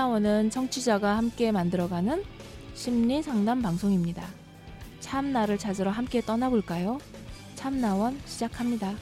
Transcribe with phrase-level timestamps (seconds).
[0.00, 2.24] 참나원은 청취자가 함께 만들어가는
[2.72, 4.26] 심리 상담 방송입니다.
[5.00, 6.98] 참나를 찾으러 함께 떠나볼까요?
[7.54, 8.94] 참나원 시작합니다.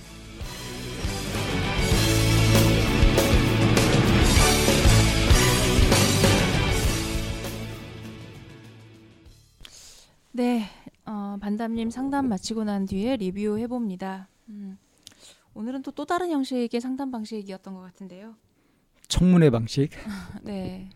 [10.33, 10.65] 네,
[11.07, 14.27] 어, 반담님 상담 마치고 난 뒤에 리뷰 해봅니다.
[14.49, 14.77] 음,
[15.55, 18.35] 오늘은 또 또 다른 형식의 상담 방식이었던 것 같은데요.
[19.09, 19.91] 청문회 방식.
[20.45, 20.91] 네,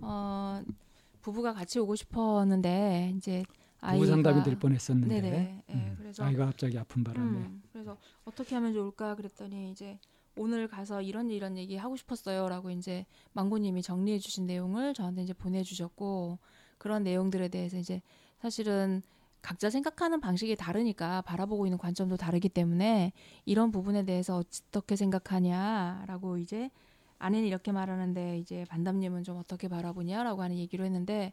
[0.00, 0.62] 어,
[1.22, 3.42] 부부가 같이 오고 싶었는데 이제
[3.80, 5.20] 부부 상담이 될 뻔했었는데.
[5.20, 5.30] 네네.
[5.30, 7.26] 네, 음, 그래서 아이가 갑자기 아픈 바람에.
[7.26, 9.98] 음, 그래서 어떻게 하면 좋을까 그랬더니 이제
[10.36, 16.38] 오늘 가서 이런 이런 얘기 하고 싶었어요라고 이제 망고님이 정리해 주신 내용을 저한테 이제 보내주셨고
[16.78, 18.00] 그런 내용들에 대해서 이제
[18.38, 19.02] 사실은
[19.42, 23.12] 각자 생각하는 방식이 다르니까 바라보고 있는 관점도 다르기 때문에
[23.46, 26.70] 이런 부분에 대해서 어떻게 생각하냐라고 이제
[27.20, 31.32] 아내는 이렇게 말하는데 이제 반담님은 좀 어떻게 바라보냐라고 하는 얘기로 했는데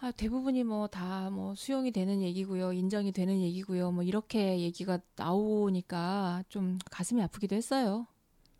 [0.00, 7.20] 아, 대부분이 뭐다뭐 수용이 되는 얘기고요, 인정이 되는 얘기고요, 뭐 이렇게 얘기가 나오니까 좀 가슴이
[7.22, 8.06] 아프기도 했어요.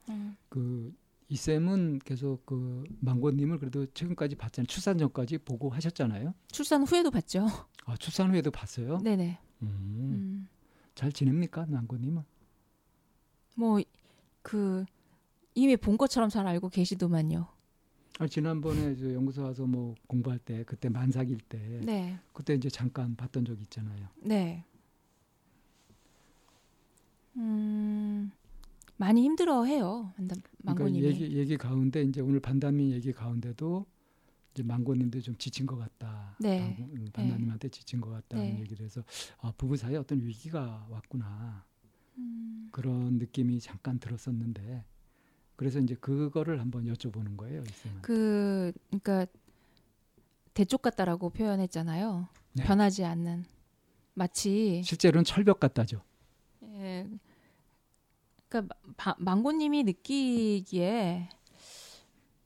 [0.08, 0.36] 음.
[0.48, 0.94] 그
[1.30, 4.66] 이 쌤은 계속 그 망고님을 그래도 최근까지 봤잖아요.
[4.66, 6.32] 출산 전까지 보고 하셨잖아요.
[6.50, 7.46] 출산 후에도 봤죠.
[7.84, 8.98] 아 출산 후에도 봤어요.
[8.98, 9.38] 네네.
[9.62, 10.48] 음, 음.
[10.94, 12.22] 잘 지냅니까 망고님은?
[13.56, 13.80] 뭐
[14.40, 14.86] 그
[15.58, 17.48] 이미 본 것처럼 잘 알고 계시더만요.
[18.20, 23.16] 아, 지난번에 저 연구소 와서 뭐 공부할 때 그때 만삭일 때 네, 그때 이제 잠깐
[23.16, 24.08] 봤던 적 있잖아요.
[24.22, 24.64] 네.
[27.36, 28.30] 음,
[28.96, 31.06] 많이 힘들어해요, 그러니까 망고님이.
[31.06, 33.84] 얘기 얘기 가운데 이제 오늘 반담이 얘기 가운데도
[34.54, 36.36] 이제 망고님도 좀 지친 것 같다.
[36.40, 36.76] 네.
[36.78, 38.60] 음, 반담님한테 지친 것 같다는 네.
[38.60, 39.02] 얘기를 해서
[39.40, 41.64] 아, 부부 사이에 어떤 위기가 왔구나
[42.16, 44.84] 음, 그런 느낌이 잠깐 들었었는데
[45.58, 48.00] 그래서 이제 그거를 한번 여쭤보는 거예요, 이 쌤은.
[48.00, 49.26] 그, 그러니까
[50.54, 52.28] 대쪽 같다라고 표현했잖아요.
[52.52, 52.62] 네.
[52.62, 53.44] 변하지 않는.
[54.14, 56.00] 마치 실제로는 철벽 같다죠.
[56.62, 57.08] 예.
[58.48, 61.28] 그러니까 마- 망고님이 느끼기에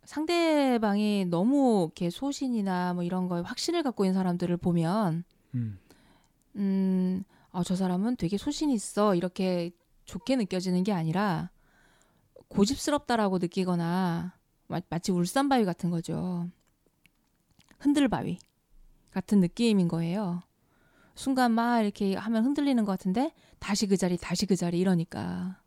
[0.05, 5.25] 상대방이 너무 이렇게 소신이나 뭐 이런 거에 확신을 갖고 있는 사람들을 보면
[5.55, 5.79] 음.
[6.56, 9.71] 음, 아, 저 사람은 되게 소신 있어 이렇게
[10.06, 11.50] 좋게 느껴지는 게 아니라
[12.53, 14.35] 고집스럽다라고 느끼거나
[14.69, 16.49] 마, 마치 울산바위 같은 거죠.
[17.79, 18.39] 흔들바위
[19.11, 20.43] 같은 느낌인 거예요.
[21.15, 25.61] 순간 막 이렇게 하면 흔들리는 것 같은데 다시 그 자리 다시 그 자리 이러니까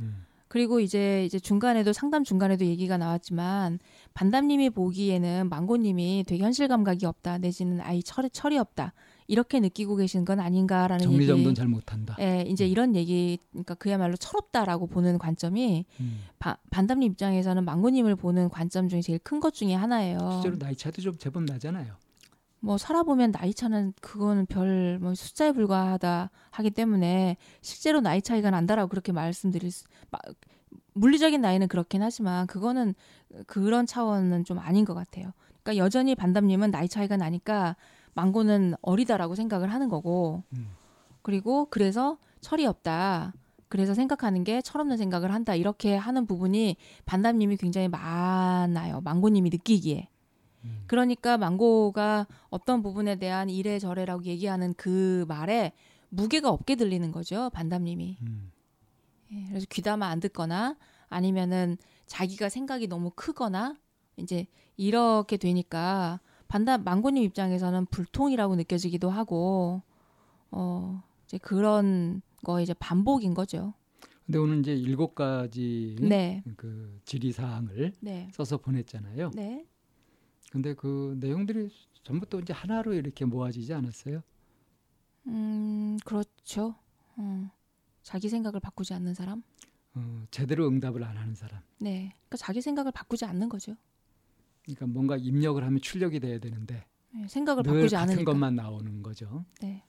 [0.00, 0.26] 음.
[0.48, 3.78] 그리고 이제 이제 중간에도 상담 중간에도 얘기가 나왔지만
[4.12, 8.92] 반담님이 보기에는 망고님이 되게 현실 감각이 없다 내지는 아이 철이 철이 없다
[9.26, 11.54] 이렇게 느끼고 계신 건 아닌가라는 정리정돈.
[11.54, 12.16] 잘 못한다.
[12.20, 12.70] 예, 이제 음.
[12.70, 16.20] 이런 얘기 그러니까 그야말로 철없다라고 보는 관점이 음.
[16.38, 20.18] 바, 반담님 입장에서는 망고님을 보는 관점 중에 제일 큰 것 중에 하나예요.
[20.42, 21.94] 실제로 나이 차도 좀 제법 나잖아요.
[22.60, 28.88] 뭐 살아보면 나이 차는 그거는 별 뭐 숫자에 불과하다 하기 때문에 실제로 나이 차이가 난다라고
[28.88, 30.18] 그렇게 말씀드릴 수, 마-
[30.94, 32.94] 물리적인 나이는 그렇긴 하지만 그거는
[33.46, 35.32] 그런 차원은 좀 아닌 것 같아요.
[35.62, 37.74] 그러니까 여전히 반담님은 나이 차이가 나니까
[38.14, 40.70] 망고는 어리다라고 생각을 하는 거고 음.
[41.22, 43.32] 그리고 그래서 철이 없다.
[43.68, 45.54] 그래서 생각하는 게 철없는 생각을 한다.
[45.54, 46.76] 이렇게 하는 부분이
[47.06, 49.00] 반담님이 굉장히 많아요.
[49.00, 50.08] 망고님이 느끼기에.
[50.64, 50.84] 음.
[50.86, 55.72] 그러니까 망고가 어떤 부분에 대한 이래저래라고 얘기하는 그 말에
[56.08, 57.50] 무게가 없게 들리는 거죠.
[57.50, 58.18] 반담님이.
[58.22, 58.52] 음.
[59.32, 60.76] 예, 그래서 귀담아 안 듣거나
[61.08, 61.76] 아니면은
[62.06, 63.76] 자기가 생각이 너무 크거나
[64.16, 64.46] 이제
[64.76, 66.20] 이렇게 되니까
[66.54, 69.82] 반담 망고님 입장에서는 불통이라고 느껴지기도 하고
[70.52, 73.74] 어 이제 그런 거 이제 반복인 거죠.
[74.24, 79.32] 근데 오늘 이제 일곱 가지 네, 그 질의 사항을 네, 써서 보냈잖아요.
[79.34, 79.66] 네.
[80.52, 81.70] 근데 그 내용들이
[82.04, 84.22] 전부 또 이제 하나로 이렇게 모아지지 않았어요?
[85.26, 86.76] 음 그렇죠.
[87.16, 87.50] 어,
[88.04, 89.42] 자기 생각을 바꾸지 않는 사람.
[89.96, 91.62] 어, 제대로 응답을 안 하는 사람.
[91.80, 93.74] 네, 그러니까 자기 생각을 바꾸지 않는 거죠.
[94.64, 98.32] 그러니까 뭔가 입력을 하면 출력이 돼야 되는데 네, 생각을 늘 바꾸지 같은 않으니까.
[98.32, 99.44] 것만 나오는 거죠.
[99.60, 99.82] 네,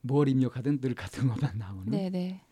[0.00, 1.90] 뭘 입력하든 늘 같은 것만 나오는.
[1.90, 2.42] 네, 네.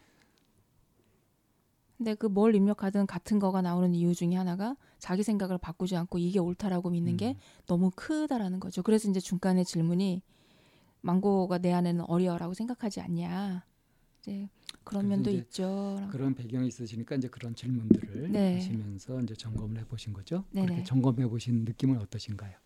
[1.99, 6.39] 근데 그 뭘 입력하든 같은 거가 나오는 이유 중에 하나가 자기 생각을 바꾸지 않고 이게
[6.39, 7.35] 옳다라고 믿는 게 음.
[7.67, 8.83] 너무 크다라는 거죠.
[8.83, 10.23] 그래서 이제 중간에 질문이
[11.03, 13.65] 망고가 내 안에는 어려라고 생각하지 않냐.
[14.21, 14.49] 이제
[14.85, 16.07] 그런 면도 이제 있죠.
[16.11, 18.55] 그런 배경이 있으시니까 이제 그런 질문들을 네.
[18.55, 20.45] 하시면서 이제 점검을 해보신 거죠.
[20.51, 20.67] 네네.
[20.67, 22.57] 그렇게 점검해 보신 느낌은 어떠신가요?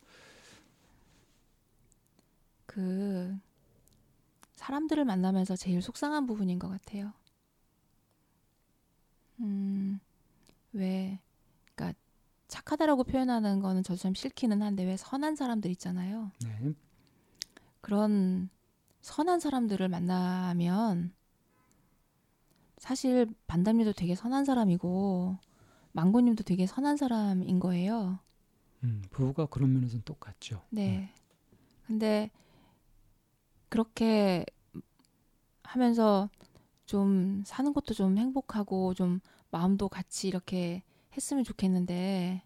[2.67, 3.37] 그
[4.53, 7.12] 사람들을 만나면서 제일 속상한 부분인 것 같아요.
[9.41, 9.99] 음,
[10.73, 11.21] 왜,
[11.75, 11.99] 그러니까
[12.49, 16.31] 착하다라고 표현하는 거는 저도 참 싫기는 한데 왜 선한 사람들 있잖아요.
[16.45, 16.75] 네.
[17.81, 18.49] 그런
[19.03, 21.12] 선한 사람들을 만나면
[22.85, 25.39] 사실 반담님도 되게 선한 사람이고
[25.93, 28.19] 망고님도 되게 선한 사람인 거예요.
[28.83, 30.61] 음, 부부가 그런 면에서는 똑같죠.
[30.69, 31.11] 네.
[31.87, 32.31] 근데
[33.71, 34.45] 그렇게
[35.63, 36.29] 하면서
[36.85, 39.21] 좀 사는 것도 좀 행복하고 좀
[39.51, 40.83] 마음도 같이 이렇게
[41.17, 42.43] 했으면 좋겠는데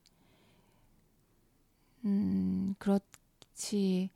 [2.05, 4.11] 음 그렇지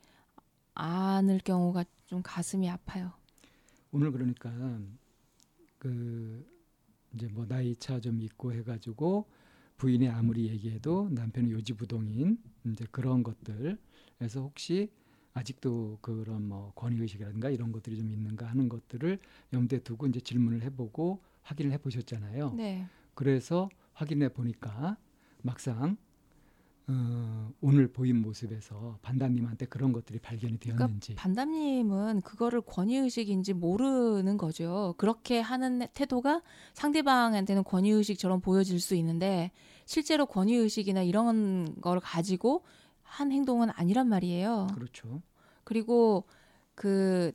[0.75, 3.11] 않을 경우가 좀 가슴이 아파요.
[3.91, 4.51] 오늘 그러니까
[5.82, 6.46] 그
[7.12, 9.26] 이제 뭐 나이 차 좀 있고 해가지고
[9.79, 14.93] 부인이 아무리 얘기해도 남편은 요지부동인 이제 그런 것들에서 혹시
[15.34, 19.19] 아직도 그런 뭐 권위 의식이라든가 이런 것들이 좀 있는가 하는 것들을
[19.52, 22.52] 염두에 두고 이제 질문을 해보고 확인을 해보셨잖아요.
[22.55, 22.87] 네.
[23.14, 24.96] 그래서 확인해 보니까
[25.43, 25.96] 막상
[26.88, 34.94] 어, 오늘 보인 모습에서 반다님한테 그런 것들이 발견이 되었는지 반담님은 그거를 권위의식인지 모르는 거죠.
[34.96, 36.43] 그렇게 하는 태도가
[36.75, 39.52] 상대방한테는 권위의식처럼 보여질 수 있는데
[39.84, 42.64] 실제로 권위의식이나 이런 걸 가지고
[43.02, 44.69] 한 행동은 아니란 말이에요.
[44.75, 45.23] 그렇죠.
[45.64, 46.25] 그리고
[46.75, 47.32] 그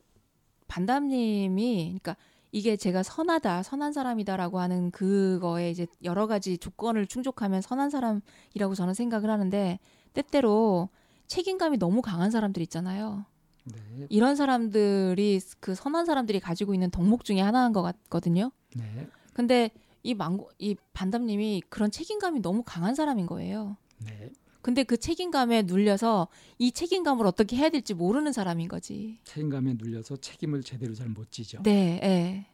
[0.68, 2.18] 반담님이 그러니까
[2.52, 8.94] 이게 제가 선하다, 선한 사람이다라고 하는 그거에 이제 여러 가지 조건을 충족하면 선한 사람이라고 저는
[8.94, 9.80] 생각을 하는데
[10.14, 10.90] 때때로
[11.28, 13.26] 책임감이 너무 강한 사람들 있잖아요.
[13.66, 14.08] 네.
[14.10, 18.52] 이런 사람들이 그 선한 사람들이 가지고 있는 덕목 중에 하나인 것 같거든요.
[18.76, 19.08] 네.
[19.34, 19.72] 근데
[20.04, 23.76] 이 망고 이 반담님이 그런 책임감이 너무 강한 사람인 거예요.
[24.00, 24.30] 네.
[24.68, 26.28] 근데 그 책임감에 눌려서
[26.58, 29.18] 이 책임감을 어떻게 해야 될지 모르는 사람인 거지.
[29.24, 31.64] 책임감에 눌려서 책임을 제대로 잘 못 지죠.
[31.64, 32.46] 네, 네,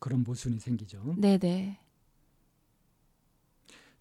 [0.00, 1.14] 그런 모순이 생기죠.
[1.16, 1.78] 네, 네.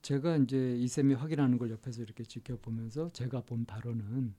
[0.02, 4.34] 제가 이제 이쌤이 확인하는 걸 옆에서 이렇게 지켜보면서 제가 본 바로는 음,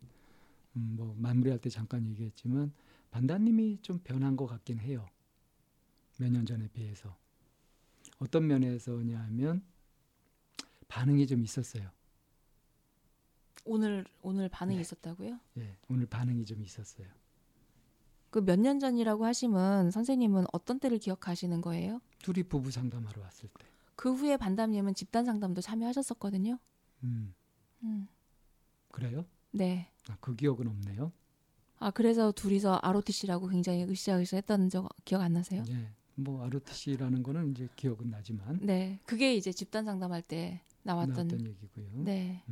[0.97, 2.73] 뭐 마무리할 때 잠깐 얘기했지만
[3.13, 5.07] 반다님이 좀 변한 것 같긴 해요.
[6.19, 7.17] 몇 년 전에 비해서
[8.19, 9.63] 어떤 면에서냐 하면
[10.89, 11.89] 반응이 좀 있었어요.
[13.67, 14.81] 오늘 오늘 반응이 네.
[14.83, 15.39] 있었다고요?
[15.59, 17.07] 예, 오늘 반응이 좀 있었어요.
[18.31, 22.01] 그 몇 년 전이라고 하시면 선생님은 어떤 때를 기억하시는 거예요?
[22.23, 23.65] 둘이 부부 상담하러 왔을 때.
[23.95, 26.59] 그 후에 반담님은 집단 상담도 참여하셨었거든요.
[27.05, 27.35] 음,
[27.83, 28.09] 음.
[28.93, 29.25] 그래요?
[29.53, 29.91] 네.
[30.09, 31.13] 아, 그 기억은 없네요.
[31.79, 35.63] 아 그래서 둘이서 ROTC라고 굉장히 으쌰으쌰 했던 적 기억 안 나세요?
[35.69, 38.99] 예, 뭐 ROTC라는 거는 이제 기억은 나지만 네.
[39.05, 41.15] 그게 이제 집단 상담할 때 나왔던.
[41.29, 42.05] 나왔던 얘기고요.
[42.05, 42.43] 네.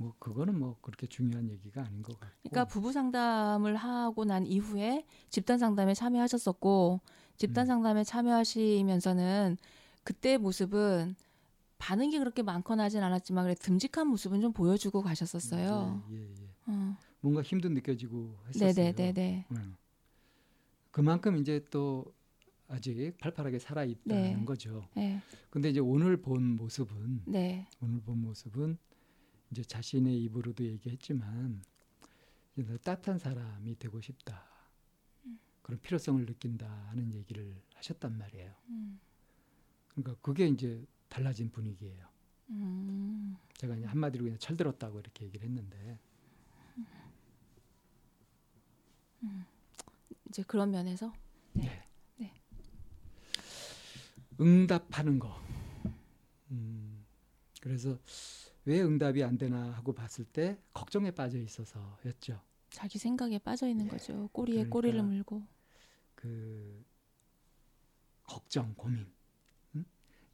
[0.00, 2.48] 뭐 그거는 뭐 그렇게 중요한 얘기가 아닌 것 같고.
[2.48, 7.00] 그러니까 부부 상담을 하고 난 이후에 집단 상담에 참여하셨었고
[7.36, 7.66] 집단 음.
[7.66, 9.58] 상담에 참여하시면서는
[10.02, 11.16] 그때 모습은
[11.76, 16.02] 반응이 그렇게 많거나 하진 않았지만 그래 듬직한 모습은 좀 보여주고 가셨었어요.
[16.10, 16.48] 예, 예, 예.
[16.66, 16.96] 어.
[17.20, 18.72] 뭔가 힘도 느껴지고 했었어요.
[18.72, 19.46] 네네네네.
[19.50, 19.76] 음.
[20.90, 22.06] 그만큼 이제 또
[22.68, 24.44] 아직 팔팔하게 살아 있다는 네.
[24.46, 24.88] 거죠.
[24.94, 25.20] 네.
[25.50, 27.66] 근데 이제 오늘 본 모습은 네.
[27.82, 28.78] 오늘 본 모습은
[29.50, 31.62] 이제 자신의 입으로도 얘기했지만
[32.82, 34.44] 따뜻한 사람이 되고 싶다.
[35.62, 38.54] 그런 필요성을 느낀다는 얘기를 하셨단 말이에요.
[38.68, 39.00] 음.
[39.88, 42.08] 그러니까 그게 이제 달라진 분위기예요.
[42.50, 43.36] 음.
[43.56, 45.98] 제가 이제 한마디로 그냥 철들었다고 이렇게 얘기를 했는데
[50.30, 51.12] 이제 그런 면에서
[51.52, 51.82] 네.
[52.16, 52.32] 네.
[54.40, 55.36] 응답하는 거.
[56.52, 57.04] 음,
[57.60, 57.98] 그래서
[58.64, 62.40] 왜 응답이 안 되나 하고 봤을 때 걱정에 빠져 있어서였죠.
[62.70, 64.28] 자기 생각에 빠져 있는 거죠.
[64.32, 65.42] 꼬리에 그러니까 꼬리를 물고.
[66.14, 66.84] 그
[68.24, 69.10] 걱정, 고민
[69.74, 69.84] 응?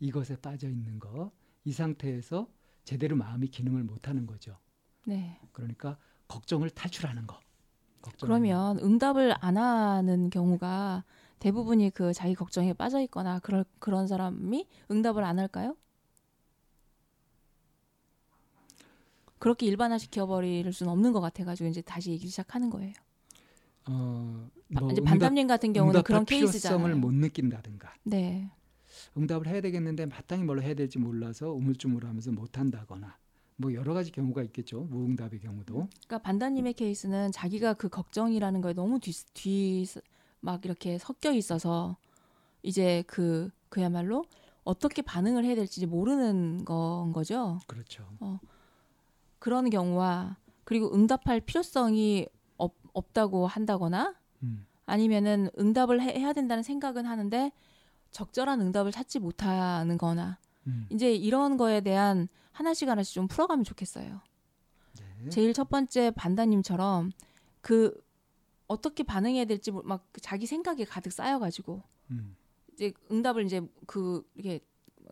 [0.00, 1.33] 이것에 빠져 있는 거.
[1.64, 2.49] 이 상태에서
[2.85, 4.59] 제대로 마음이 기능을 못 하는 거죠.
[5.06, 5.40] 네.
[5.52, 7.40] 그러니까 걱정을 탈출하는 거.
[8.21, 11.04] 그러면 응답을 안 하는 경우가
[11.38, 15.76] 대부분이 그 자기 걱정에 빠져 있거나 그럴 그런 사람이 응답을 안 할까요?
[19.46, 22.92] 그렇게 일반화 시켜버릴 수는 없는 것 같아가지고 이제 다시 얘기 시작하는 거예요.
[23.88, 26.96] 어, 바- 뭐 이제 반담님 같은 경우는 그런 필요성을 케이스잖아요.
[26.96, 27.94] 못 느낀다든가.
[28.02, 28.50] 네,
[29.16, 33.16] 응답을 해야 되겠는데 마땅히 뭘 해야 될지 몰라서 우물쭈물하면서 못 한다거나
[33.54, 38.98] 뭐 여러 가지 경우가 있겠죠 무응답의 경우도 그러니까 반담님의 케이스는 자기가 그 걱정이라는 거에 너무
[38.98, 41.96] 뒤뒤막 이렇게 섞여 있어서
[42.64, 44.24] 이제 그 그야말로
[44.64, 47.60] 어떻게 반응을 해야 될지 모르는 건 거죠.
[47.68, 48.04] 그렇죠
[49.38, 52.26] 그런 경우와 그리고 응답할 필요성이
[52.56, 57.52] 없, 없다고 한다거나 음, 아니면은 응답을 해, 해야 된다는 생각은 하는데
[58.10, 60.86] 적절한 응답을 찾지 못하는 거나 음.
[60.90, 64.20] 이제 이런 거에 대한 하나씩 하나씩 좀 풀어가면 좋겠어요.
[65.22, 65.30] 네.
[65.30, 67.12] 제일 첫 번째 반다님처럼
[67.60, 67.94] 그
[68.66, 72.36] 어떻게 반응해야 될지 모- 막 자기 생각이 가득 쌓여가지고 음.
[72.72, 74.60] 이제 응답을 이제 그 이렇게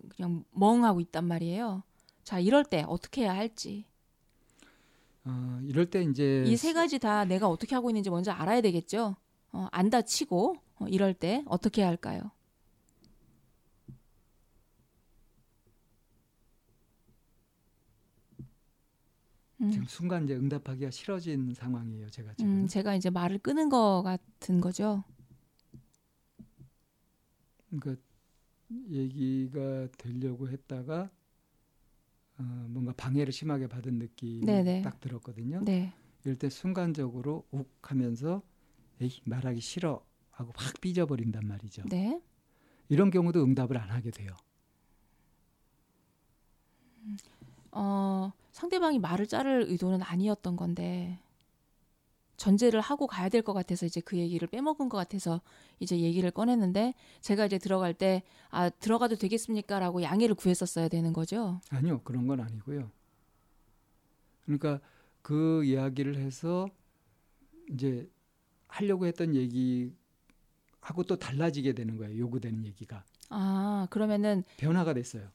[0.09, 1.83] 그냥 멍하고 있단 말이에요.
[2.23, 3.87] 자 이럴 때 어떻게 해야 할지
[5.27, 9.17] 어, 이럴 때 이제 이 세 가지 다 내가 어떻게 하고 있는지 먼저 알아야 되겠죠.
[9.53, 12.31] 어, 안 다 치고 어, 이럴 때 어떻게 해야 할까요?
[19.61, 22.11] 음, 지금 순간 이제 응답하기가 싫어진 상황이에요.
[22.11, 22.51] 제가 지금.
[22.63, 25.05] 음, 제가 이제 말을 끄는 거 같은 거죠.
[27.71, 28.01] 그러니까
[28.91, 31.11] 얘기가 되려고 했다가
[32.39, 34.83] 어, 뭔가 방해를 심하게 받은 느낌이 네네.
[34.83, 35.61] 딱 들었거든요.
[35.65, 35.93] 네.
[36.25, 38.43] 이럴 때 순간적으로 욱 하면서
[39.01, 41.83] 에이 말하기 싫어 하고 확 삐져버린단 말이죠.
[41.89, 42.21] 네.
[42.89, 44.31] 이런 경우도 응답을 안 하게 돼요.
[47.73, 51.19] 어, 상대방이 말을 자를 의도는 아니었던 건데
[52.37, 55.41] 전제를 하고 가야 될 것 같아서 이제 그 얘기를 빼먹은 것 같아서
[55.81, 61.61] 이제 얘기를 꺼냈는데 제가 이제 들어갈 때 아 들어가도 되겠습니까라고 양해를 구했었어야 되는 거죠.
[61.71, 62.91] 아니요 그런 건 아니고요.
[64.45, 64.81] 그러니까
[65.23, 66.67] 그 이야기를 해서
[67.73, 68.09] 이제
[68.69, 69.93] 하려고 했던 얘기
[70.81, 72.19] 하고 또 달라지게 되는 거예요.
[72.19, 75.29] 요구되는 얘기가 아 그러면은 변화가 됐어요.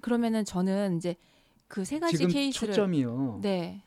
[0.00, 1.16] 그러면은 저는 이제
[1.68, 3.40] 그 세 가지 케이스를 초점이요.
[3.42, 3.82] 네.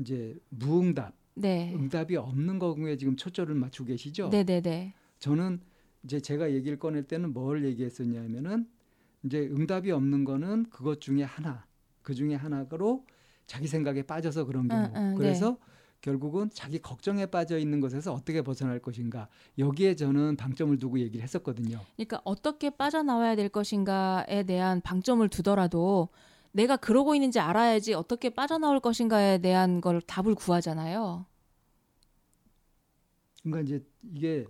[0.00, 1.72] 이제 무응답, 네.
[1.74, 4.30] 응답이 없는 거에 지금 초점을 맞추고 계시죠.
[4.30, 4.94] 네, 네, 네.
[5.18, 5.60] 저는
[6.04, 8.68] 이제 제가 얘기를 꺼낼 때는 뭘 얘기했었냐면은
[9.24, 11.66] 이제 응답이 없는 거는 그것 중에 하나,
[12.02, 13.04] 그 중에 하나로
[13.46, 14.82] 자기 생각에 빠져서 그런 경우.
[14.82, 15.58] 응, 응, 그래서
[16.00, 19.28] 결국은 자기 걱정에 빠져 있는 것에서 어떻게 벗어날 것인가
[19.58, 21.80] 여기에 저는 방점을 두고 얘기를 했었거든요.
[21.96, 26.08] 그러니까 어떻게 빠져나와야 될 것인가에 대한 방점을 두더라도
[26.52, 31.26] 내가 그러고 있는지 알아야지 어떻게 빠져나올 것인가에 대한 걸 답을 구하잖아요.
[33.42, 34.46] 그러니까 이제 이게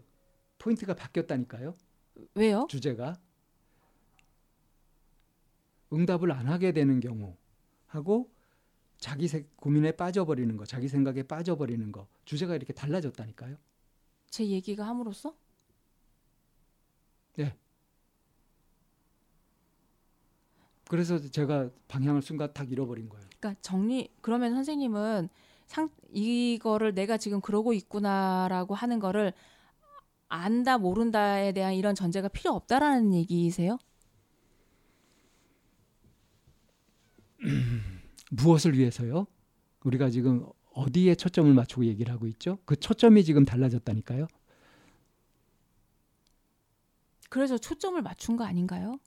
[0.59, 1.75] 포인트가 바뀌었다니까요.
[2.35, 2.67] 왜요?
[2.69, 3.15] 주제가
[5.93, 7.37] 응답을 안 하게 되는 경우
[7.87, 8.31] 하고
[8.99, 13.57] 자기 세, 고민에 빠져버리는 거, 자기 생각에 빠져버리는 거 주제가 이렇게 달라졌다니까요.
[14.31, 15.37] 제 얘기가 함으로써?
[20.89, 23.25] 그래서 제가 방향을 순간 탁 잃어버린 거예요.
[23.39, 25.29] 그러니까 정리 그러면 선생님은
[25.67, 29.35] 상 이거를 내가 지금 그러고 있구나라고 하는 거를
[30.29, 33.79] 안다 모른다에 대한 이런 전제가 필요 없다라는 얘기이세요?
[38.31, 39.27] 무엇을 위해서요?
[39.85, 42.59] 우리가 지금 어디에 초점을 맞추고 얘기를 하고 있죠?
[42.65, 44.27] 그 초점이 지금 달라졌다니까요.
[47.31, 48.99] 그래서 초점을 맞춘 거 아닌가요?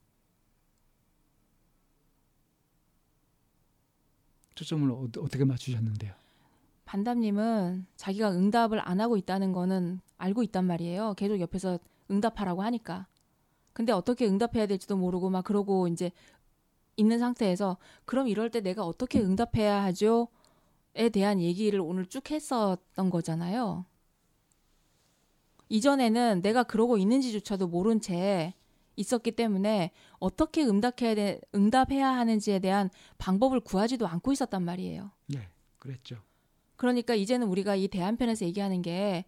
[4.62, 6.12] 초점을 어, 어떻게 맞추셨는데요?
[6.84, 11.14] 반담님은 자기가 응답을 안 하고 있다는 거는 알고 있단 말이에요.
[11.14, 11.78] 계속 옆에서
[12.10, 13.06] 응답하라고 하니까.
[13.72, 16.10] 근데 어떻게 응답해야 될지도 모르고 막 그러고 이제
[16.96, 20.28] 있는 상태에서 그럼 이럴 때 내가 어떻게 응답해야 하죠?
[20.94, 23.86] 에 대한 얘기를 오늘 쭉 했었던 거잖아요.
[25.70, 28.52] 이전에는 내가 그러고 있는지조차도 모른 채
[28.96, 35.10] 있었기 때문에 어떻게 응답해야 돼, 응답해야 하는지에 대한 방법을 구하지도 않고 있었단 말이에요.
[35.26, 36.18] 네, 그랬죠.
[36.76, 39.24] 그러니까 이제는 우리가 이 대한편에서 얘기하는 게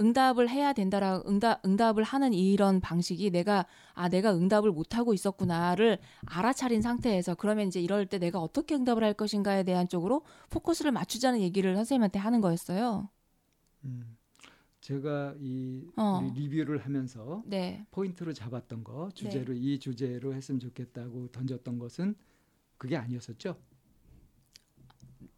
[0.00, 5.98] 응답을 해야 된다라 응답 응답을 하는 이런 방식이 내가 아 내가 응답을 못 하고 있었구나를
[6.26, 11.40] 알아차린 상태에서 그러면 이제 이럴 때 내가 어떻게 응답을 할 것인가에 대한 쪽으로 포커스를 맞추자는
[11.40, 13.08] 얘기를 선생님한테 하는 거였어요.
[13.84, 14.16] 음,
[14.80, 16.20] 제가 이 어.
[16.34, 17.84] 리뷰를 하면서 네.
[17.90, 22.14] 포인트로 잡았던 거 주제로 이 주제로 했으면 좋겠다고 던졌던 것은
[22.76, 23.56] 그게 아니었었죠.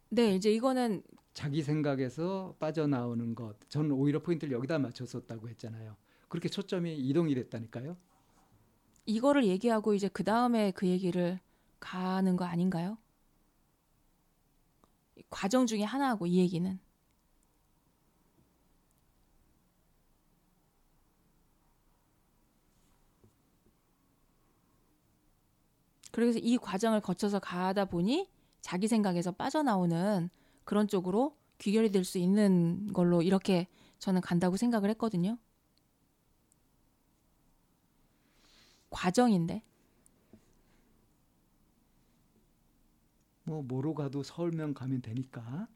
[0.09, 1.01] 네, 이제 이거는
[1.33, 3.55] 자기 생각에서 빠져나오는 것.
[3.69, 5.95] 저는 오히려 포인트를 여기다 맞췄었다고 했잖아요.
[6.27, 7.97] 그렇게 초점이 이동이 됐다니까요.
[9.05, 11.39] 이거를 얘기하고 이제 그 다음에 그 얘기를
[11.79, 12.97] 가는 거 아닌가요?
[15.29, 16.79] 과정 중에 하나고 이 얘기는
[26.11, 28.29] 그래서 이 과정을 거쳐서 가다 보니
[28.61, 30.29] 자기 생각에서 빠져나오는
[30.65, 33.67] 그런 쪽으로 귀결이 될 수 있는 걸로 이렇게
[33.99, 35.37] 저는 간다고 생각을 했거든요.
[38.89, 39.63] 과정인데.
[43.43, 45.67] 뭐 뭐로 가도 서울면 가면 되니까.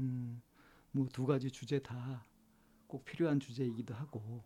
[0.00, 0.42] 음,
[0.92, 2.24] 뭐 두 가지 주제 다
[2.88, 4.44] 꼭 필요한 주제이기도 하고.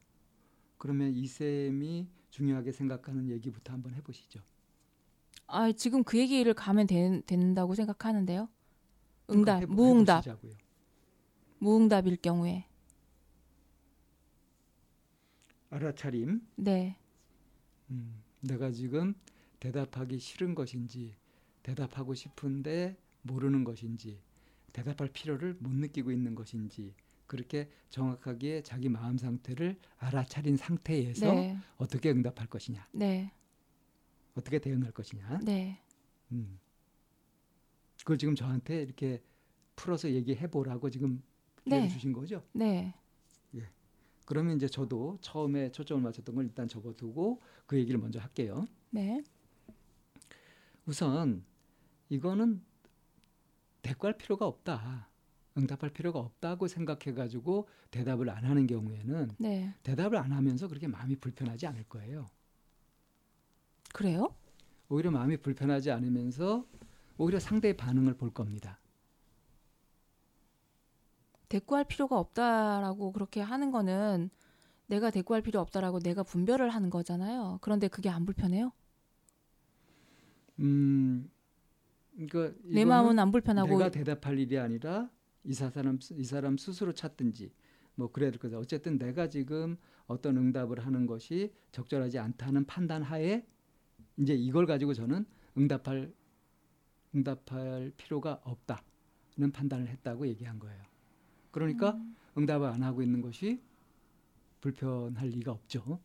[0.78, 4.40] 그러면 이 쌤이 중요하게 생각하는 얘기부터 한번 해 보시죠.
[5.52, 8.48] 아 지금 그 얘기를 가면 된, 된다고 생각하는데요.
[9.30, 10.52] 응답, 해보- 무응답, 해보시자고요.
[11.58, 12.66] 무응답일 경우에.
[15.70, 16.40] 알아차림.
[16.56, 16.96] 네,
[17.90, 19.14] 음, 내가 지금
[19.60, 21.14] 대답하기 싫은 것인지
[21.62, 24.18] 대답하고 싶은데 모르는 것인지
[24.72, 26.94] 대답할 필요를 못 느끼고 있는 것인지
[27.26, 33.30] 그렇게 정확하게 자기 마음 상태를 알아차린 상태에서 네, 어떻게 응답할 것이냐 네,
[34.40, 35.80] 어떻게 대응할 것이냐 네,
[36.32, 36.58] 음.
[37.98, 39.22] 그걸 지금 저한테 이렇게
[39.76, 41.22] 풀어서 얘기해 보라고 지금
[41.64, 41.88] 네.
[41.88, 42.94] 주신 거죠 네,
[44.26, 49.22] 그러면 이제 저도 처음에 초점을 맞췄던 걸 일단 접어두고 그 얘기를 먼저 할게요 네,
[50.86, 51.44] 우선
[52.08, 52.62] 이거는
[53.82, 55.08] 대꾸할 필요가 없다.
[55.56, 59.74] 응답할 필요가 없다고 생각해 가지고 대답을 안 하는 경우에는 네.
[59.82, 62.26] 대답을 안 하면서 그렇게 마음이 불편하지 않을 거예요.
[63.92, 64.34] 그래요?
[64.88, 66.64] 오히려 마음이 불편하지 않으면서
[67.18, 68.78] 오히려 상대의 반응을 볼 겁니다.
[71.48, 74.30] 대꾸할 필요가 없다라고 그렇게 하는 거는
[74.86, 77.58] 내가 대꾸할 필요 없다라고 내가 분별을 하는 거잖아요.
[77.60, 78.72] 그런데 그게 안 불편해요?
[80.60, 81.30] 음,
[82.14, 85.10] 그러니까 내 마음은 안 불편하고 내가 대답할 일이 아니라
[85.44, 87.52] 이 사람 이 사람 스스로 찾든지
[87.94, 88.58] 뭐 그래야 될 거다.
[88.58, 93.46] 어쨌든 내가 지금 어떤 응답을 하는 것이 적절하지 않다는 판단 하에
[94.20, 95.24] 이제 이걸 가지고 저는
[95.56, 96.12] 응답할
[97.14, 100.84] 응답할 필요가 없다는 판단을 했다고 얘기한 거예요.
[101.50, 102.14] 그러니까 음.
[102.36, 103.60] 응답을 안 하고 있는 것이
[104.60, 105.98] 불편할 리가 없죠.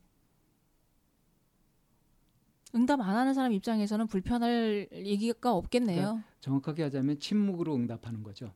[2.74, 6.22] 응답 안 하는 사람 입장에서는 불편할 얘기가 없겠네요.
[6.40, 8.52] 정확하게 하자면 침묵으로 응답하는 거죠.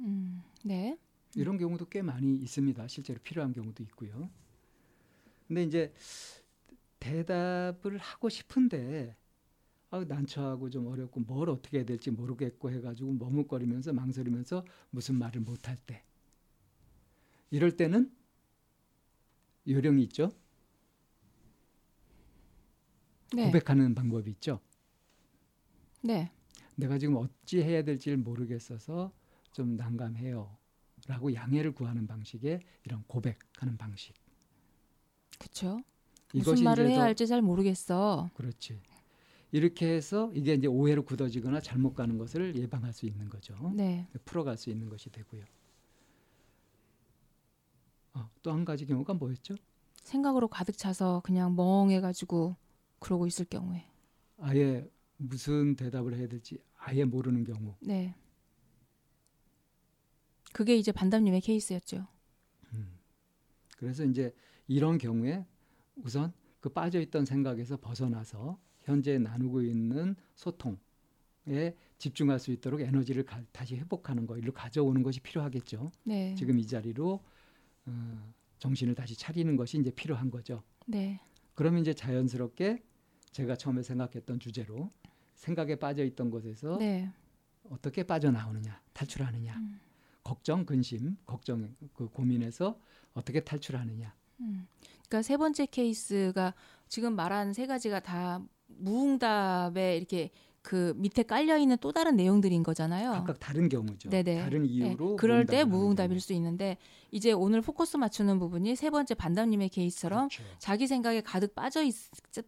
[0.00, 0.98] 음, 네,
[1.34, 2.88] 이런 경우도 꽤 많이 있습니다.
[2.88, 4.30] 실제로 필요한 경우도 있고요.
[5.46, 5.92] 근데 이제
[6.98, 9.16] 대답을 하고 싶은데
[9.90, 15.76] 아, 난처하고 좀 어렵고 뭘 어떻게 해야 될지 모르겠고 해가지고 머뭇거리면서 망설이면서 무슨 말을 못할
[15.76, 16.04] 때
[17.50, 18.14] 이럴 때는
[19.66, 20.30] 요령이 있죠.
[23.34, 24.60] 네, 고백하는 방법이 있죠.
[26.02, 26.30] 네,
[26.76, 29.12] 내가 지금 어찌 해야 될지를 모르겠어서
[29.52, 30.56] 좀 난감해요.
[31.06, 34.14] 라고 양해를 구하는 방식의 이런 고백하는 방식.
[35.38, 35.82] 그렇죠.
[36.34, 38.30] 무슨 말을 해야 더- 할지 잘 모르겠어.
[38.34, 38.80] 그렇지.
[39.50, 43.54] 이렇게 해서 이게 이제 오해로 굳어지거나 잘못 가는 것을 예방할 수 있는 거죠.
[43.74, 45.42] 네, 풀어갈 수 있는 것이 되고요.
[48.14, 49.54] 어, 또한 가지 경우가 뭐였죠?
[50.02, 52.56] 생각으로 가득 차서 그냥 멍해가지고
[52.98, 53.84] 그러고 있을 경우에,
[54.38, 54.86] 아예
[55.16, 57.74] 무슨 대답을 해야 될지 아예 모르는 경우.
[57.80, 58.14] 네,
[60.52, 62.06] 그게 이제 반담님의 케이스였죠.
[63.78, 64.34] 그래서 이제
[64.66, 65.46] 이런 경우에
[66.04, 73.76] 우선 그 빠져있던 생각에서 벗어나서 현재 나누고 있는 소통에 집중할 수 있도록 에너지를 가- 다시
[73.76, 75.90] 회복하는 거, 일로 가져오는 것이 필요하겠죠.
[76.04, 77.20] 네, 지금 이 자리로
[77.86, 80.62] 어, 정신을 다시 차리는 것이 이제 필요한 거죠.
[80.86, 81.20] 네,
[81.54, 82.82] 그러면 이제 자연스럽게
[83.32, 84.90] 제가 처음에 생각했던 주제로
[85.34, 87.10] 생각에 빠져 있던 것에서 네,
[87.70, 89.80] 어떻게 빠져나오느냐, 탈출하느냐, 음.
[90.24, 92.78] 걱정, 근심, 걱정, 그 고민에서
[93.14, 94.14] 어떻게 탈출하느냐.
[95.08, 96.54] 그러니까 세 번째 케이스가
[96.88, 103.12] 지금 말한 세 가지가 다 무응답에 이렇게 그 밑에 깔려 있는 또 다른 내용들인 거잖아요.
[103.12, 104.10] 각각 다른 경우죠.
[104.10, 104.42] 네네.
[104.42, 106.20] 다른 이유로 네, 그럴 때 무응답일.
[106.20, 106.76] 수 있는데
[107.10, 110.42] 이제 오늘 포커스 맞추는 부분이 세 번째 반담님의 케이스처럼 그렇죠.
[110.58, 111.94] 자기 생각에 가득 빠져 있,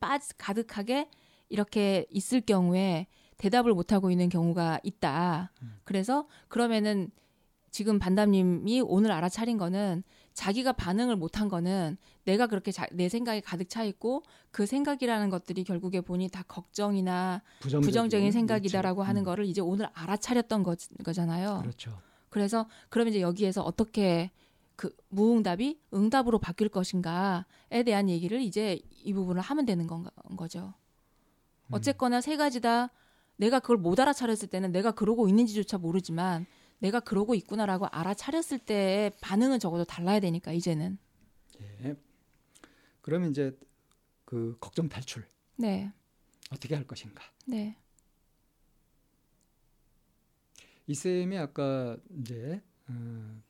[0.00, 1.08] 빠, 가득하게
[1.48, 3.06] 이렇게 있을 경우에
[3.38, 5.50] 대답을 못 하고 있는 경우가 있다.
[5.62, 5.78] 음.
[5.84, 7.10] 그래서 그러면은
[7.70, 10.02] 지금 반담님이 오늘 알아차린 거는
[10.34, 15.64] 자기가 반응을 못한 거는 내가 그렇게 자, 내 생각에 가득 차 있고 그 생각이라는 것들이
[15.64, 19.08] 결국에 보니 다 걱정이나 부정적인, 부정적인 생각이다라고 그렇죠.
[19.08, 21.60] 하는 음, 거를 이제 오늘 알아차렸던 거, 거잖아요.
[21.62, 21.98] 그렇죠.
[22.28, 24.30] 그래서 그러면 이제 여기에서 어떻게
[24.76, 30.06] 그 무응답이 응답으로 바뀔 것인가에 대한 얘기를 이제 이 부분을 하면 되는 건
[30.36, 30.72] 거죠.
[31.66, 31.74] 음.
[31.74, 32.90] 어쨌거나 세 가지 다
[33.36, 36.46] 내가 그걸 못 알아차렸을 때는 내가 그러고 있는지조차 모르지만
[36.80, 40.98] 내가 그러고 있구나라고 알아차렸을 때의 반응은 적어도 달라야 되니까 이제는
[41.60, 41.94] 예.
[43.02, 43.56] 그러면 이제
[44.24, 45.92] 그 걱정 탈출 네,
[46.50, 47.22] 어떻게 할 것인가?
[47.46, 47.76] 네,
[50.86, 53.42] 이 쌤이 아까 이제 어,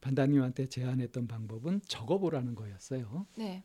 [0.00, 3.26] 반다님한테 제안했던 방법은 적어보라는 거였어요.
[3.36, 3.62] 네,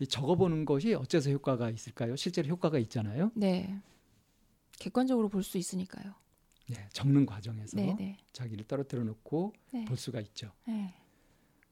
[0.00, 2.16] 이 적어보는 것이 어째서 효과가 있을까요?
[2.16, 3.30] 실제로 효과가 있잖아요.
[3.34, 3.80] 네.
[4.78, 6.14] 객관적으로 볼 수 있으니까요.
[6.68, 9.84] 네, 적는 과정에서 네, 네, 자기를 떨어뜨려 놓고 네.
[9.84, 10.50] 볼 수가 있죠.
[10.66, 10.94] 네.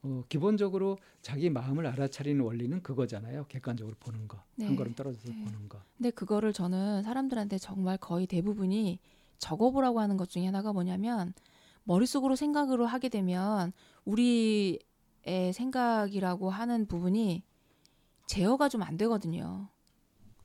[0.02, 3.46] 어, 기본적으로 자기 마음을 알아차리는 원리는 그거잖아요.
[3.48, 4.66] 객관적으로 보는 거, 네.
[4.66, 5.44] 한 걸음 떨어져서 네.
[5.44, 5.82] 보는 거.
[5.96, 8.98] 근데 그거를 저는 사람들한테 정말 거의 대부분이
[9.38, 11.34] 적어보라고 하는 것 중에 하나가 뭐냐면
[11.84, 13.72] 머릿속으로 생각으로 하게 되면
[14.04, 14.78] 우리의
[15.52, 17.42] 생각이라고 하는 부분이
[18.26, 19.68] 제어가 좀 안 되거든요.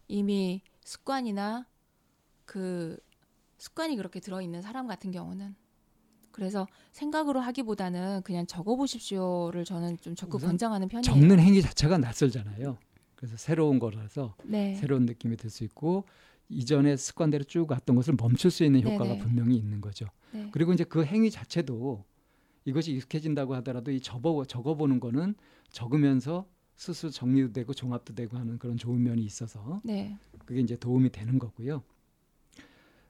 [0.07, 1.65] 이미 습관이나
[2.45, 2.97] 그
[3.57, 5.55] 습관이 그렇게 들어있는 사람 같은 경우는
[6.31, 11.03] 그래서 생각으로 하기보다는 그냥 적어보십시오를 저는 좀 적극 권장하는 편이에요.
[11.03, 12.77] 적는 행위 자체가 낯설잖아요.
[13.15, 14.75] 그래서 새로운 거라서 네.
[14.75, 16.03] 새로운 느낌이 들 수 있고
[16.49, 19.19] 이전의 습관대로 쭉 왔던 것을 멈출 수 있는 효과가 네네.
[19.19, 20.05] 분명히 있는 거죠.
[20.31, 20.49] 네.
[20.51, 22.03] 그리고 이제 그 행위 자체도
[22.65, 25.35] 이것이 익숙해진다고 하더라도 이 접어 적어보는 거는
[25.71, 30.17] 적으면서 스스로 정리도 되고 종합도 되고 하는 그런 좋은 면이 있어서 네.
[30.45, 31.81] 그게 이제 도움이 되는 거고요.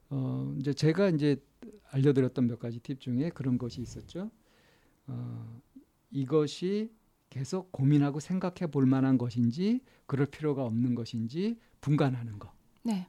[0.10, 1.44] 어, 이제 제가 이제
[1.91, 4.30] 알려드렸던 몇 가지 팁 중에 그런 것이 있었죠.
[5.08, 5.62] 어,
[6.12, 6.91] 이것이
[7.30, 12.54] 계속 고민하고 생각해 볼 만한 것인지 그럴 필요가 없는 것인지 분간하는 거.
[12.84, 13.08] 네.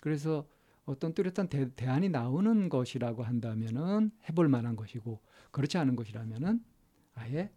[0.00, 0.46] 그래서
[0.84, 6.64] 어떤 뚜렷한 대, 대안이 나오는 것이라고 한다면은 해볼 만한 것이고 그렇지 않은 것이라면은
[7.14, 7.52] 아예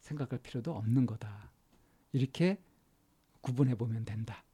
[0.00, 1.50] 생각할 필요도 없는 거다.
[2.12, 2.62] 이렇게
[3.40, 4.44] 구분해 보면 된다.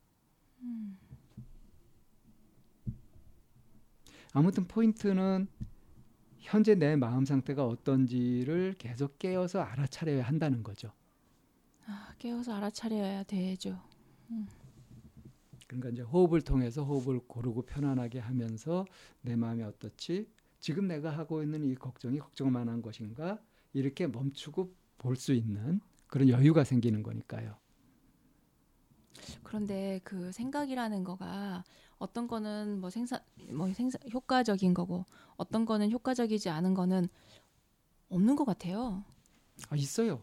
[0.60, 0.98] 음.
[4.32, 5.48] 아무튼 포인트는
[6.38, 10.92] 현재 내 마음 상태가 어떤지를 계속 깨어서 알아차려야 한다는 거죠.
[11.86, 13.80] 아, 깨워서 알아차려야 되죠.
[15.66, 18.84] 그러니까 이제 호흡을 통해서 호흡을 고르고 편안하게 하면서
[19.22, 20.28] 내 마음이 어떻지?
[20.60, 23.40] 지금 내가 하고 있는 이 걱정이 걱정을 만한 것인가?
[23.72, 27.56] 이렇게 멈추고 볼 수 있는 그런 여유가 생기는 거니까요.
[29.42, 31.64] 그런데 그 생각이라는 거가
[31.98, 35.04] 어떤 거는 뭐 생산 뭐 생산 효과적인 거고
[35.36, 37.08] 어떤 거는 효과적이지 않은 거는
[38.08, 39.04] 없는 것 같아요.
[39.70, 40.22] 아 있어요.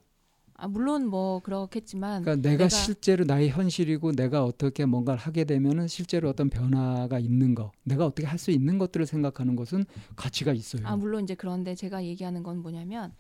[0.56, 5.88] 아 물론 뭐 그렇겠지만 그러니까 내가, 내가- 실제로 나의 현실이고 내가 어떻게 뭔가를 하게 되면은
[5.88, 10.86] 실제로 어떤 변화가 있는 거, 내가 어떻게 할 수 있는 것들을 생각하는 것은 가치가 있어요.
[10.88, 13.14] 아 물론 이제 그런데 제가 얘기하는 건 뭐냐면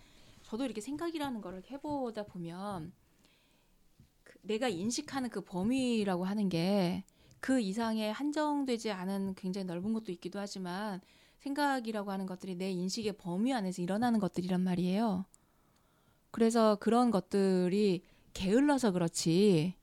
[0.43, 2.93] 저도 이렇게 생각이라는 거를 해보다 보면
[4.23, 7.03] 그 내가 인식하는 그 범위라고 하는 게
[7.43, 11.01] 그 이상의 한정되지 않은 굉장히 넓은 것도 있기도 하지만
[11.39, 15.25] 생각이라고 하는 것들이 내 인식의 범위 안에서 일어나는 것들이란 말이에요.
[16.31, 18.01] 그래서 그런 것들이
[18.33, 19.75] 게을러서 그렇지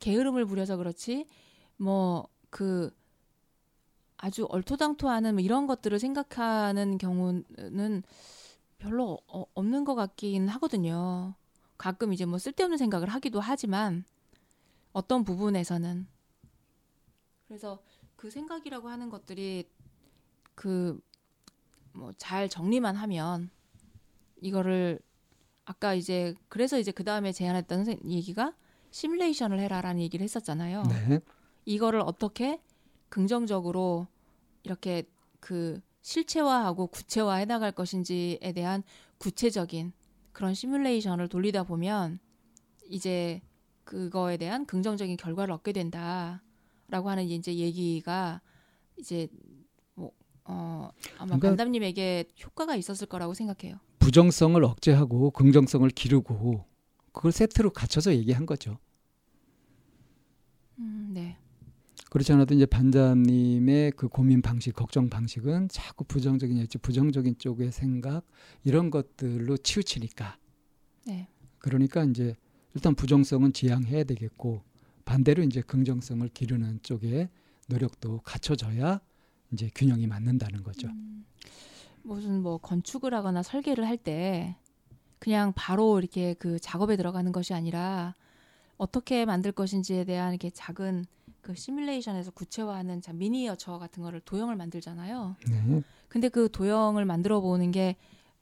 [0.00, 1.26] 게으름을 부려서 그렇지
[1.76, 2.90] 뭐 그
[4.16, 8.02] 아주 얼토당토하는 뭐 이런 것들을 생각하는 경우는
[8.78, 11.34] 별로 어, 없는 것 같긴 하거든요.
[11.76, 14.04] 가끔 이제 뭐 쓸데없는 생각을 하기도 하지만
[14.94, 16.06] 어떤 부분에서는
[17.46, 17.82] 그래서
[18.16, 19.68] 그 생각이라고 하는 것들이
[20.54, 21.00] 그
[21.94, 23.50] 뭐 잘 정리만 하면
[24.40, 25.00] 이거를
[25.64, 28.54] 아까 이제 그래서 이제 그 다음에 제안했던 선- 얘기가
[28.90, 30.82] 시뮬레이션을 해라라는 얘기를 했었잖아요.
[30.84, 31.20] 네.
[31.64, 32.62] 이거를 어떻게
[33.08, 34.08] 긍정적으로
[34.62, 35.04] 이렇게
[35.40, 38.82] 그 실체화하고 구체화해 나갈 것인지에 대한
[39.18, 39.92] 구체적인
[40.32, 42.18] 그런 시뮬레이션을 돌리다 보면
[42.88, 43.42] 이제
[43.84, 46.42] 그거에 대한 긍정적인 결과를 얻게 된다
[46.88, 48.40] 라고 하는 이제 얘기가
[48.96, 49.28] 이제
[49.94, 50.12] 뭐
[50.44, 53.78] 어, 아마 그러니까- 반담님에게 효과가 있었을 거라고 생각해요.
[53.98, 56.64] 부정성을 억제하고 긍정성을 기르고
[57.12, 58.78] 그걸 세트로 갖춰서 얘기한 거죠.
[60.78, 61.36] 음, 네.
[62.10, 68.24] 그렇지 않아도 이제 반장님의 그 고민 방식, 걱정 방식은 자꾸 부정적인 예측, 부정적인 쪽의 생각
[68.64, 70.38] 이런 것들로 치우치니까.
[71.06, 71.28] 네.
[71.58, 72.34] 그러니까 이제
[72.74, 74.62] 일단 부정성은 지양해야 되겠고
[75.06, 77.30] 반대로 이제 긍정성을 기르는 쪽에
[77.68, 79.00] 노력도 갖춰져야
[79.52, 80.88] 이제 균형이 맞는다는 거죠.
[80.88, 81.24] 음,
[82.02, 84.56] 무슨 뭐 건축을 하거나 설계를 할 때
[85.18, 88.14] 그냥 바로 이렇게 그 작업에 들어가는 것이 아니라
[88.76, 91.06] 어떻게 만들 것인지에 대한 이렇게 작은
[91.40, 95.36] 그 시뮬레이션에서 구체화하는 자 미니어처 같은 거를 도형을 만들잖아요.
[95.48, 95.82] 네.
[96.08, 97.96] 근데 그 도형을 만들어 보는 게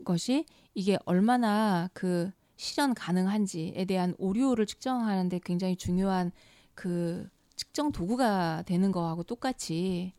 [0.05, 6.33] 것이 이게 얼마나 그 실현 가능한지에 대한 오류를 측정하는데 굉장히 중요한
[6.75, 10.13] 그 측정 도구가 되는 거하고 똑같이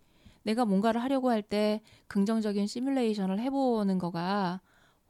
[0.43, 4.61] 내가 뭔가를 하려고 할 때 긍정적인 시뮬레이션을 해보는 거가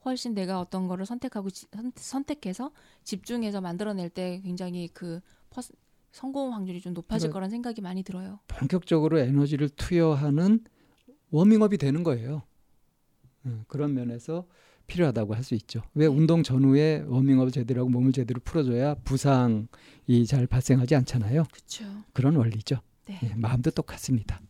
[0.06, 2.72] 훨씬 내가 어떤 거를 선택하고 지- 선- 선택해서
[3.04, 5.74] 집중해서 만들어낼 때 굉장히 그 퍼스-
[6.12, 8.40] 성공 확률이 좀 높아질 그러니까 거란 생각이 많이 들어요.
[8.48, 10.64] 본격적으로 에너지를 투여하는
[11.32, 12.44] 워밍업이 되는 거예요.
[13.46, 14.48] 음, 그런 면에서
[14.88, 15.82] 필요하다고 할 수 있죠.
[15.94, 16.14] 왜 네.
[16.14, 19.68] 운동 전후에 워밍업을 제대로 하고 몸을 제대로 풀어줘야 부상이
[20.28, 21.46] 잘 발생하지 않잖아요.
[21.52, 21.86] 그렇죠.
[22.14, 22.78] 그런 원리죠.
[23.06, 23.20] 네.
[23.24, 24.42] 예, 마음도 똑같습니다.